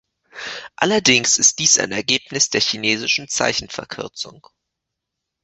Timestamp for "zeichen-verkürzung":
3.27-4.47